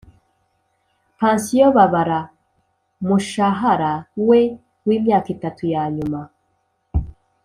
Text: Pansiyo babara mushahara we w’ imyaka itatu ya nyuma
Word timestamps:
Pansiyo 1.19 1.67
babara 1.77 2.19
mushahara 3.07 3.93
we 4.27 4.39
w’ 4.87 4.89
imyaka 4.97 5.27
itatu 5.35 5.63
ya 5.73 5.83
nyuma 5.95 6.21